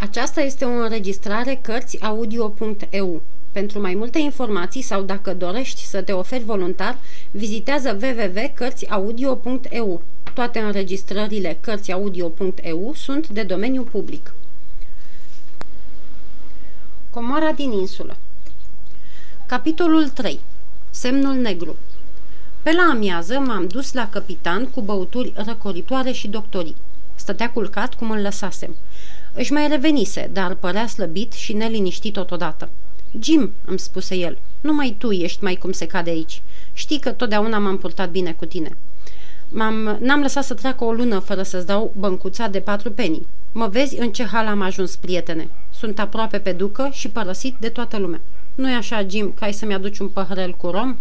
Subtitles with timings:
[0.00, 3.22] Aceasta este o înregistrare Cărțiaudio.eu.
[3.52, 6.98] Pentru mai multe informații sau dacă dorești să te oferi voluntar,
[7.30, 10.02] vizitează www.cărțiaudio.eu.
[10.34, 14.34] Toate înregistrările Cărțiaudio.eu sunt de domeniu public.
[17.10, 18.16] Comoara din insulă
[19.46, 20.40] Capitolul 3
[20.90, 21.76] Semnul negru
[22.62, 26.76] Pe la amiază m-am dus la capitan cu băuturi răcoritoare și doctorii.
[27.14, 28.76] Stătea culcat cum îl lăsasem.
[29.38, 32.68] Își mai revenise, dar părea slăbit și neliniștit totodată.
[33.20, 36.42] Jim, îmi spuse el, numai tu ești mai cum se cade aici.
[36.72, 38.76] Știi că totdeauna m-am purtat bine cu tine.
[39.48, 43.26] M-am, n-am lăsat să treacă o lună fără să-ți dau băncuța de patru penii.
[43.52, 45.48] Mă vezi în ce hal am ajuns, prietene.
[45.70, 48.20] Sunt aproape pe ducă și părăsit de toată lumea.
[48.54, 50.96] Nu-i așa, Jim, că ai să-mi aduci un păhărel cu rom?"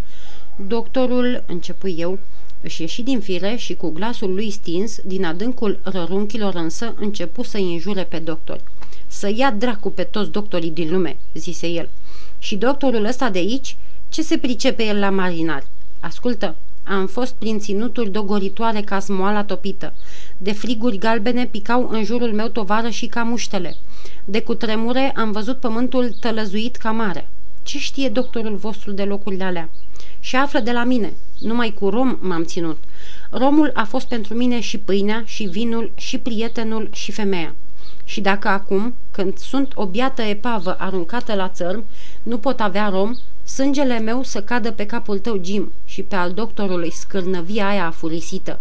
[0.68, 2.20] Doctorul, începui eu,
[2.62, 7.74] își ieși din fire și cu glasul lui stins, din adâncul rărunchilor însă, începu să-i
[7.74, 8.64] înjure pe doctori.
[9.08, 11.90] Să ia dracu pe toți doctorii din lume, zise el.
[12.40, 13.76] Și doctorul ăsta de aici,
[14.10, 15.68] ce se pricepe el la marinari?
[16.00, 19.94] Ascultă, am fost prin ținuturi dogoritoare ca smoala topită.
[20.38, 23.76] De friguri galbene picau în jurul meu tovară și ca muștele.
[24.26, 27.28] De cutremure am văzut pământul tălăzuit ca mare.
[27.64, 29.70] Ce știe doctorul vostru de locurile alea?
[30.28, 31.14] Și află de la mine.
[31.40, 32.78] Numai cu rom m-am ținut.
[33.30, 37.56] Romul a fost pentru mine și pâinea, și vinul, și prietenul, și femeia.
[38.04, 41.84] Și dacă acum, când sunt o biată epavă aruncată la țărm,
[42.24, 46.32] nu pot avea rom, sângele meu să cadă pe capul tău, Jim, și pe al
[46.32, 48.60] doctorului scârnăvia aia afurisită.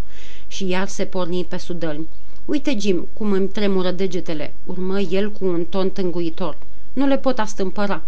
[0.48, 2.08] Și iar se porni pe sudălmi.
[2.44, 6.58] Uite, Jim, cum îmi tremură degetele, urmă el cu un ton tânguitor.
[6.92, 8.02] Nu le pot astâmpăra.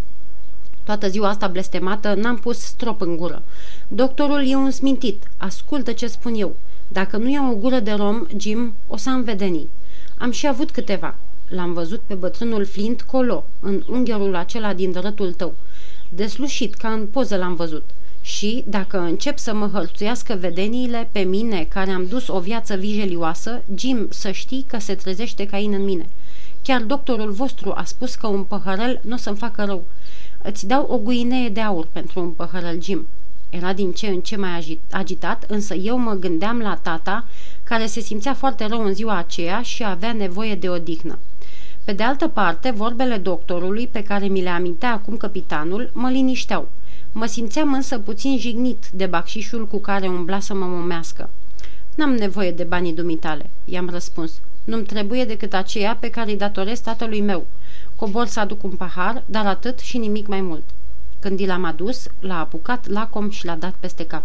[0.89, 3.43] Toată ziua asta blestemată n-am pus strop în gură.
[3.89, 5.31] Doctorul e un smintit.
[5.37, 6.57] Ascultă ce spun eu.
[6.89, 9.69] Dacă nu iau o gură de rom, Jim, o să am vedenii.
[10.19, 11.15] Am și avut câteva.
[11.49, 15.55] L-am văzut pe bătrânul Flint colo, în ungherul acela din drătul tău.
[16.09, 17.85] Deslușit, ca în poză l-am văzut.
[18.21, 23.63] Și, dacă încep să mă hărțuiască vedeniile pe mine, care am dus o viață vijelioasă,
[23.75, 26.09] Jim, să știi că se trezește cain în mine.
[26.63, 29.85] Chiar doctorul vostru a spus că un păhărel nu o să-mi facă rău.
[30.43, 33.07] Îți dau o guinee de aur pentru un păhărel, Jim.
[33.51, 37.25] Era din ce în ce mai agitat, însă eu mă gândeam la tata,
[37.65, 41.19] care se simțea foarte rău în ziua aceea și avea nevoie de odihnă.
[41.85, 46.69] Pe de altă parte, vorbele doctorului, pe care mi le amintea acum capitanul, mă linișteau.
[47.13, 51.31] Mă simțeam însă puțin jignit de bacșișul cu care umbla să mă momească.
[51.95, 54.41] N-am nevoie de banii dumitale, i-am răspuns.
[54.65, 57.47] Nu-mi trebuie decât aceea pe care îi datorez tatălui meu.
[57.99, 60.63] Cobor să aduc un pahar, dar atât și nimic mai mult.
[61.19, 64.23] Când i l-am adus, l-a apucat lacom și l-a dat peste cap.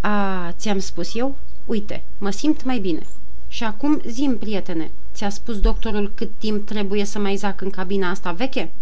[0.00, 1.36] A, ți-am spus eu?
[1.64, 3.06] Uite, mă simt mai bine.
[3.48, 8.10] Și acum zim, prietene, ți-a spus doctorul cât timp trebuie să mai zac în cabina
[8.10, 8.72] asta veche?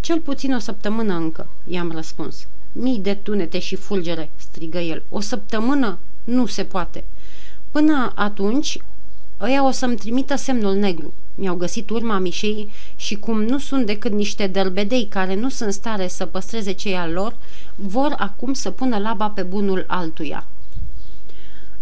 [0.00, 2.46] Cel puțin o săptămână încă, i-am răspuns.
[2.72, 5.02] Mii de tunete și fulgere, strigă el.
[5.08, 5.98] O săptămână?
[6.24, 7.04] Nu se poate.
[7.70, 8.78] Până atunci,
[9.40, 11.12] ăia o să-mi trimită semnul negru.
[11.38, 16.08] Mi-au găsit urma mișei și cum nu sunt decât niște dărbedei care nu sunt stare
[16.08, 17.36] să păstreze cei al lor,
[17.74, 20.46] vor acum să pună laba pe bunul altuia.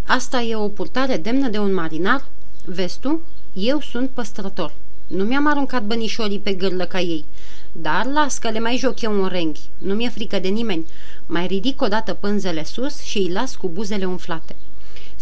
[0.07, 2.25] Asta e o purtare demnă de un marinar?
[2.65, 3.21] Vezi tu?
[3.53, 4.73] Eu sunt păstrător.
[5.07, 7.25] Nu mi-am aruncat bănișorii pe gârlă ca ei,
[7.73, 9.61] dar las că le mai joc eu un renghi.
[9.79, 10.87] Nu mi-e frică de nimeni.
[11.27, 14.57] Mai ridic odată pânzele sus și îi las cu buzele umflate.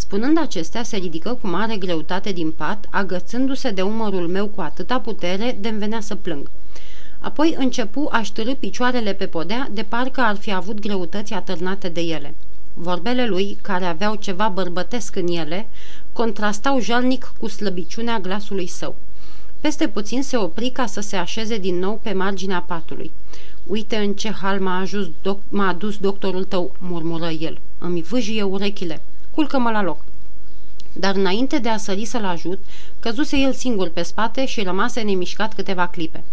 [0.03, 5.01] Spunând acestea, se ridică cu mare greutate din pat, agățându-se de umărul meu cu atâta
[5.01, 6.51] putere de-mi venea să plâng.
[7.21, 12.01] Apoi începu a ștârâ picioarele pe podea, de parcă ar fi avut greutăți atârnate de
[12.01, 12.35] ele.
[12.75, 15.69] Vorbele lui, care aveau ceva bărbătesc în ele,
[16.13, 18.95] contrastau jalnic cu slăbiciunea glasului său.
[19.61, 23.11] Peste puțin se opri ca să se așeze din nou pe marginea patului.
[23.67, 27.59] Uite în ce hal m-a, ajus doc- m-a adus doctorul tău, murmură el.
[27.79, 29.03] Îmi vâjie urechile.
[29.35, 29.99] Culcă-mă la loc.
[30.93, 32.59] Dar înainte de a sări să-l ajut,
[33.01, 36.25] căzuse el singur pe spate și rămase nemișcat câteva clipe.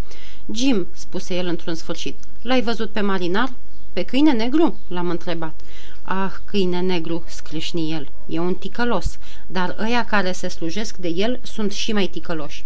[0.54, 3.54] Jim, spuse el într-un sfârșit, l-ai văzut pe marinar?
[3.94, 4.78] Pe câine negru?
[4.88, 5.60] L-am întrebat.
[6.04, 11.40] Ah, câine negru, scrâșni el, e un ticălos, dar ăia care se slujesc de el
[11.44, 12.66] sunt și mai ticăloși.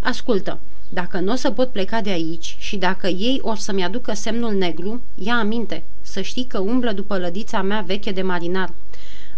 [0.00, 4.12] Ascultă, dacă nu o să pot pleca de aici și dacă ei or să-mi aducă
[4.12, 8.72] semnul negru, ia aminte, să știi că umblă după lădița mea veche de marinar.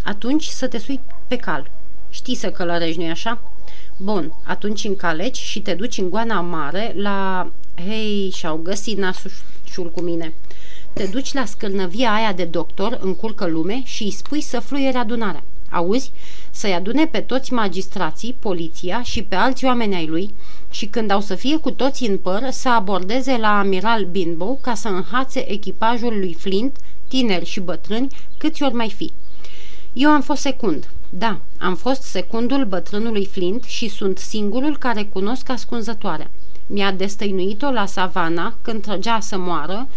[0.06, 1.70] Atunci să te sui pe cal.
[2.10, 3.42] Știi să călărești, nu-i așa?
[3.96, 7.50] Bun, atunci încaleci și te duci în goana mare la...
[7.86, 10.34] Hei, și-au găsit nasușul cu mine.
[10.92, 15.42] Te duci la scârnăvia aia de doctor, încurcă lume și îi spui să fluiere adunarea.
[15.70, 16.10] Auzi?
[16.50, 20.34] Să-i adune pe toți magistrații, poliția și pe alți oameni ai lui
[20.70, 24.74] și când au să fie cu toții în păr, să abordeze la amiral Binbow ca
[24.74, 26.76] să înhațe echipajul lui Flint,
[27.08, 29.12] tineri și bătrâni, câți ori mai fi.
[29.98, 30.90] Eu am fost secund.
[31.08, 36.30] Da, am fost secundul bătrânului Flint și sunt singurul care cunosc ascunzătoarea.
[36.66, 39.88] Mi-a destăinuit-o la savana când trăgea să moară,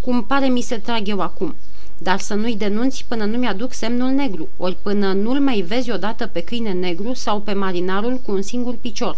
[0.00, 1.54] cum pare mi se trag eu acum.
[1.96, 6.26] Dar să nu-i denunți până nu mi-aduc semnul negru, ori până nu-l mai vezi odată
[6.26, 9.16] pe câine negru sau pe marinarul cu un singur picior.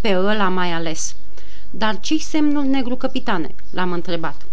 [0.00, 1.14] Pe ăla mai ales.
[1.70, 4.46] Dar ce semnul negru, capitane?" l-am întrebat.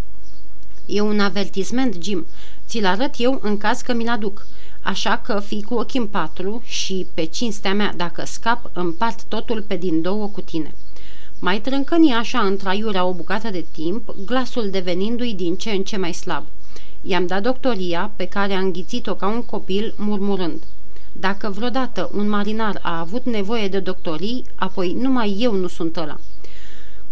[0.85, 2.25] E un avertisment, Jim.
[2.67, 4.45] Ți-l arăt eu în caz că mi-l aduc.
[4.85, 9.61] Așa că fii cu ochii în patru și, pe cinstea mea, dacă scap, împart totul
[9.61, 10.73] pe din două cu tine."
[11.39, 16.13] Mai trâncăni așa întraiurea o bucată de timp, glasul devenindu-i din ce în ce mai
[16.13, 16.43] slab.
[17.01, 20.63] I-am dat doctoria, pe care a înghițit-o ca un copil, murmurând.
[21.11, 26.19] Dacă vreodată un marinar a avut nevoie de doctorii, apoi numai eu nu sunt ăla.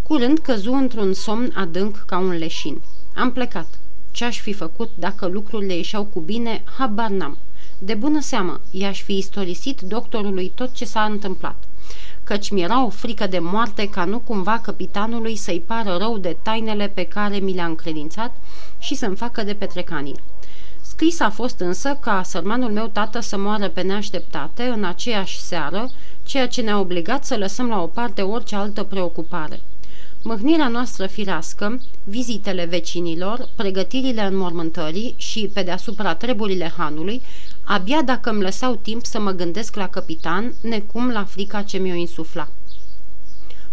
[0.02, 2.81] Curând căzu într-un somn adânc ca un leșin.
[3.16, 3.68] Am plecat.
[4.12, 7.38] Ce-aș fi făcut dacă lucrurile ieșeau cu bine, habar n-am.
[7.85, 11.56] De bună seamă, i-aș fi istorisit doctorului tot ce s-a întâmplat
[12.24, 16.88] căci mi-era o frică de moarte ca nu cumva capitanului să-i pară rău de tainele
[16.88, 18.35] pe care mi le-a încredințat
[18.80, 20.15] și să-mi facă de petrecanie.
[20.81, 25.89] Scris a fost însă ca sărmanul meu tată să moară pe neașteptate în aceeași seară,
[26.24, 29.62] ceea ce ne-a obligat să lăsăm la o parte orice altă preocupare.
[30.25, 37.21] Mâhnirea noastră firească, vizitele vecinilor, pregătirile înmormântării și, pe deasupra, treburile hanului,
[37.63, 41.95] abia dacă îmi lăsau timp să mă gândesc la capitan, necum la frica ce mi-o
[41.95, 42.48] insufla.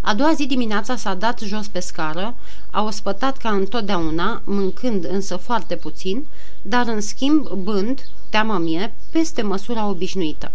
[0.00, 2.34] A doua zi dimineața s-a dat jos pe scară,
[2.70, 6.24] a ospătat ca întotdeauna, mâncând însă foarte puțin,
[6.62, 10.52] dar în schimb bând, teamă mie, peste măsura obișnuită.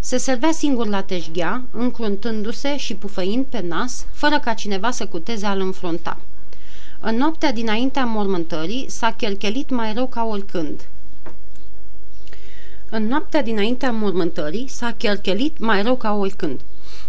[0.00, 5.46] Se servea singur la teșghea, încruntându-se și pufăind pe nas, fără ca cineva să cuteze
[5.46, 6.18] al înfrunta.
[7.00, 10.88] În noaptea dinaintea mormântării s-a chelchelit mai rău ca oricând.
[12.90, 16.60] În noaptea dinaintea mormântării s-a chelchelit mai rău ca oricând.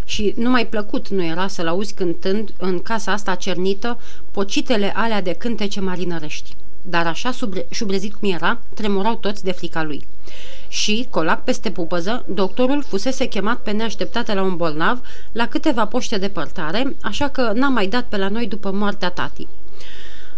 [0.05, 3.99] Și numai plăcut nu era să-l auzi cântând în casa asta cernită
[4.31, 6.55] pocitele alea de cântece marinărești.
[6.81, 7.31] Dar așa
[7.69, 10.07] șubrezit cum era, tremurau toți de frica lui
[10.67, 16.17] și, colac peste pupăză, doctorul fusese chemat pe neașteptate la un bolnav la câteva poște
[16.17, 19.47] depărtare, așa că n-a mai dat pe la noi după moartea tatii.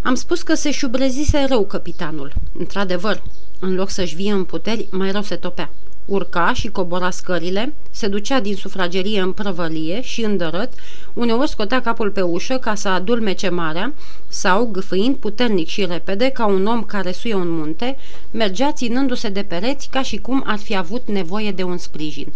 [0.04, 2.34] Am spus că se șubrezise rău capitanul.
[2.58, 3.22] Într-adevăr,
[3.60, 5.70] în loc să-și vie în puteri, mai rău se topea.
[6.06, 10.70] Urca și cobora scările, se ducea din sufragerie în prăvălie și îndărât,
[11.14, 13.94] uneori scotea capul pe ușă ca să adulmece marea
[14.28, 17.98] sau, gâfâind puternic și repede, ca un om care suie un munte,
[18.32, 22.34] mergea ținându-se de pereți ca și cum ar fi avut nevoie de un sprijin.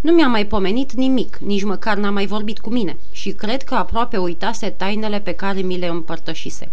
[0.00, 3.74] Nu mi-a mai pomenit nimic, nici măcar n-a mai vorbit cu mine și cred că
[3.74, 6.70] aproape uitase tainele pe care mi le împărtășise.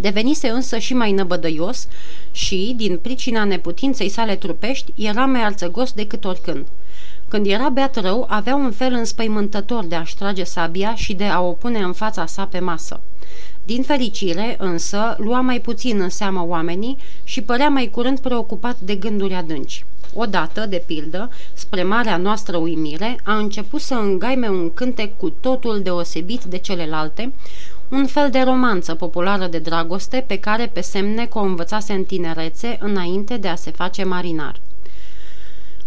[0.00, 1.88] Devenise însă și mai năbădăios
[2.32, 6.66] și, din pricina neputinței sale trupești, era mai alțăgos decât oricând.
[7.28, 11.40] Când era beat rău, avea un fel înspăimântător de a-și trage sabia și de a
[11.40, 13.00] o pune în fața sa pe masă.
[13.64, 18.94] Din fericire, însă, lua mai puțin în seamă oamenii și părea mai curând preocupat de
[18.94, 19.84] gânduri adânci.
[20.14, 25.80] Odată, de pildă, spre marea noastră uimire, a început să îngaime un cântec cu totul
[25.82, 27.32] deosebit de celelalte,
[27.88, 32.76] un fel de romanță populară de dragoste pe care pe semne o învățase în tinerețe
[32.80, 34.60] înainte de a se face marinar.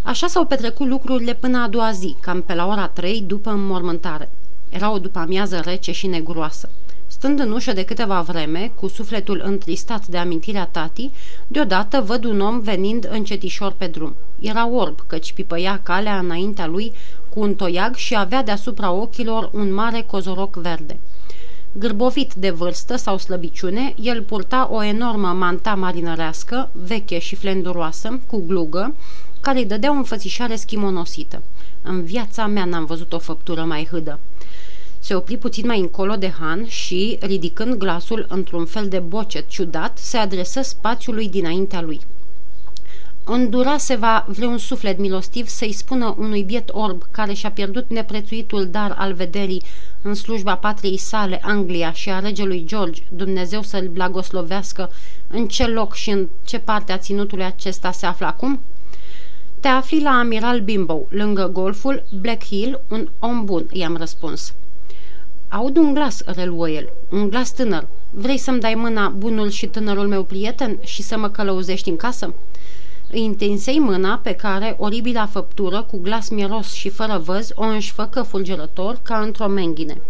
[0.01, 4.29] Așa s-au petrecut lucrurile până a doua zi, cam pe la ora trei după înmormântare.
[4.69, 6.69] Era o după amiază rece și negroasă.
[7.07, 11.11] Stând în ușă de câteva vreme, cu sufletul întristat de amintirea tatii,
[11.47, 14.15] deodată văd un om venind încetișor pe drum.
[14.39, 16.93] Era orb, căci pipăia calea înaintea lui
[17.29, 20.99] cu un toiag și avea deasupra ochilor un mare cozoroc verde.
[21.73, 28.43] Gârbovit de vârstă sau slăbiciune, el purta o enormă manta marinărească, veche și flenduroasă, cu
[28.47, 28.95] glugă,
[29.41, 31.41] care îi dădea o înfățișare schimonosită.
[31.81, 34.19] În viața mea n-am văzut o făptură mai hâdă.
[34.99, 39.97] Se opri puțin mai încolo de Han și, ridicând glasul într-un fel de bocet ciudat,
[39.97, 41.99] se adresă spațiului dinaintea lui.
[43.23, 48.95] Îndurase va vreun suflet milostiv să-i spună unui biet orb care și-a pierdut neprețuitul dar
[48.97, 49.61] al vederii
[50.01, 54.91] în slujba patriei sale, Anglia și a regelui George, Dumnezeu să-l blagoslovească,
[55.27, 58.59] în ce loc și în ce parte a ținutului acesta se află acum?
[59.59, 64.53] Te afli la Amiral Bimbo, lângă golful Black Hill, un om bun, i-am răspuns.
[65.49, 67.87] Aud un glas, reluă el, un glas tânăr.
[68.09, 72.33] Vrei să-mi dai mâna bunul și tânărul meu prieten și să mă călăuzești în casă?
[73.13, 78.21] Îi întinsei mâna pe care oribila făptură, cu glas miros și fără văz, o înșfăcă
[78.21, 80.01] fulgerător ca într-o menghine.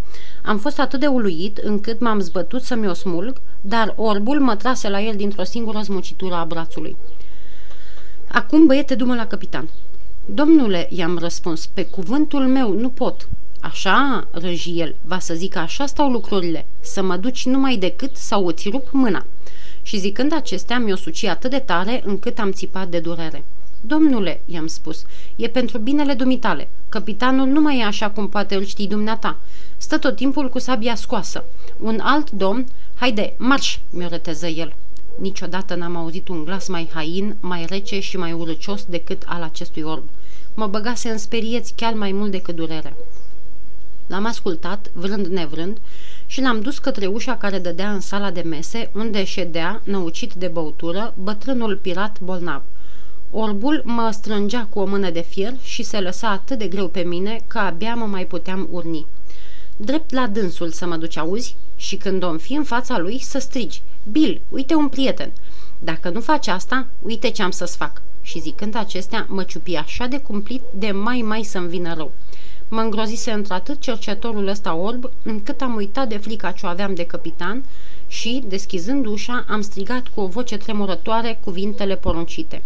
[0.44, 4.90] Am fost atât de uluit încât m-am zbătut să mi-o smulg, dar orbul mă trase
[4.90, 6.96] la el dintr-o singură smucitură a brațului.
[8.32, 9.70] Acum, băiete, dumă la capitan.
[10.26, 13.28] Domnule, i-am răspuns, pe cuvântul meu nu pot.
[13.60, 18.48] Așa, răji el, va să zic așa stau lucrurile, să mă duci numai decât sau
[18.48, 19.26] îți rup mâna.
[19.82, 23.44] Și zicând acestea, mi-o suci atât de tare încât am țipat de durere.
[23.82, 26.70] Domnule, i-am spus, e pentru binele dumitale.
[26.90, 29.38] Capitanul nu mai e așa cum poate îl știi dumneata.
[29.78, 31.44] Stă tot timpul cu sabia scoasă.
[31.80, 34.74] Un alt domn, haide, marș, mi-o reteză el.
[35.20, 39.82] Niciodată n-am auzit un glas mai hain, mai rece și mai urăcios decât al acestui
[39.82, 40.04] orb.
[40.54, 42.94] Mă băgase în sperieți chiar mai mult decât durerea.
[44.08, 45.78] L-am ascultat, vrând nevrând,
[46.32, 50.48] și l-am dus către ușa care dădea în sala de mese, unde ședea, năucit de
[50.48, 52.62] băutură, bătrânul pirat bolnav.
[53.32, 57.02] Orbul mă strângea cu o mână de fier și se lăsa atât de greu pe
[57.02, 59.06] mine că abia mă mai puteam urni.
[59.78, 61.56] Drept la dânsul să mă duci, auzi?
[61.76, 65.32] Și când o fi în fața lui să strigi, Bill, uite un prieten.
[65.80, 68.02] Dacă nu faci asta, uite ce am să-ți fac.
[68.22, 72.12] Și zicând acestea, mă ciupi așa de cumplit de mai mai să-mi vină rău.
[72.74, 77.06] Mă îngrozise într-atât cercetorul ăsta orb, încât am uitat de frica ce o aveam de
[77.06, 77.64] capitan
[78.08, 82.62] și, deschizând ușa, am strigat cu o voce tremurătoare cuvintele poruncite.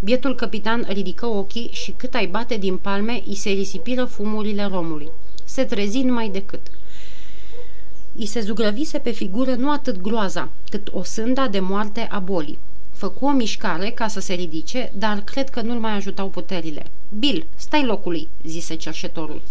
[0.00, 5.08] Bietul capitan ridică ochii și cât ai bate din palme, îi se risipiră fumurile romului.
[5.44, 6.60] Se trezi numai decât.
[8.16, 12.58] I se zugrăvise pe figură nu atât groaza, cât o sânda de moarte a bolii.
[12.92, 16.86] Făcu o mișcare ca să se ridice, dar cred că nu-l mai ajutau puterile.
[17.08, 19.42] Bill, stai locului, zise cerșetorul.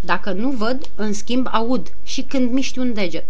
[0.00, 3.24] Dacă nu văd, în schimb aud și când miști un deget.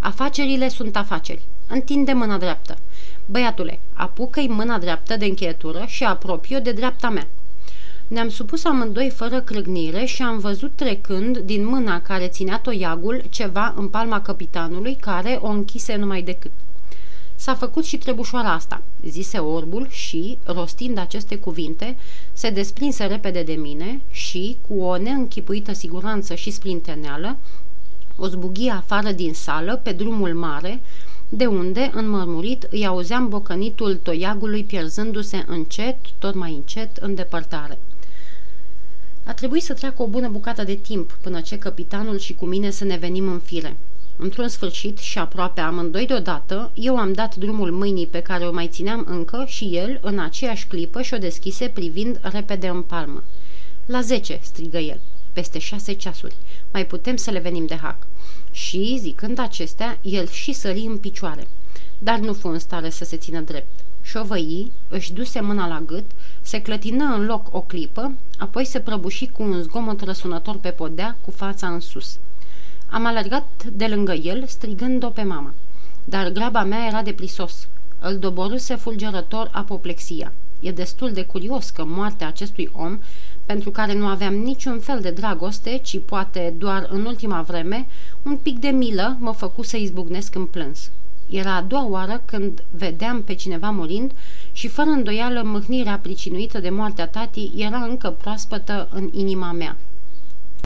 [0.00, 1.42] Afacerile sunt afaceri.
[1.66, 2.78] Întinde mâna dreaptă.
[3.26, 7.26] Băiatule, apucă-i mâna dreaptă de încheietură și apropie-o de dreapta mea.
[8.06, 13.74] Ne-am supus amândoi fără crâgnire și am văzut trecând din mâna care ținea toiagul ceva
[13.76, 16.50] în palma capitanului care o închise numai decât.
[17.40, 21.96] S-a făcut și trebușoara asta, zise orbul și, rostind aceste cuvinte,
[22.32, 27.36] se desprinse repede de mine și, cu o neînchipuită siguranță și splinteneală,
[28.16, 30.80] o zbughi afară din sală, pe drumul mare,
[31.28, 37.78] de unde, înmărmurit, îi auzeam bocănitul toiagului pierzându-se încet, tot mai încet, în depărtare.
[39.24, 42.70] A trebuit să treacă o bună bucată de timp până ce capitanul și cu mine
[42.70, 43.76] să ne venim în fire.
[44.20, 48.68] Într-un sfârșit și aproape amândoi deodată, eu am dat drumul mâinii pe care o mai
[48.68, 53.22] țineam încă și el, în aceeași clipă, și-o deschise privind repede în palmă.
[53.86, 55.00] La zece, strigă el,
[55.32, 56.34] peste șase ceasuri.
[56.72, 57.96] Mai putem să le venim de hac.
[58.50, 61.48] Și, zicând acestea, el și sări în picioare.
[61.98, 63.80] Dar nu fu în stare să se țină drept.
[64.02, 66.04] Șovăi, își duse mâna la gât,
[66.40, 71.16] se clătină în loc o clipă, apoi se prăbuși cu un zgomot răsunător pe podea,
[71.24, 72.18] cu fața în sus.
[72.90, 75.52] Am alergat de lângă el, strigând-o pe mama.
[76.04, 77.68] Dar graba mea era de plisos.
[78.00, 80.32] Îl doborâse fulgerător apoplexia.
[80.60, 82.98] E destul de curios că moartea acestui om,
[83.46, 87.86] pentru care nu aveam niciun fel de dragoste, ci poate doar în ultima vreme,
[88.22, 90.90] un pic de milă mă făcu să izbucnesc în plâns.
[91.30, 94.12] Era a doua oară când vedeam pe cineva murind
[94.52, 99.76] și fără îndoială mâhnirea pricinuită de moartea tatii era încă proaspătă în inima mea.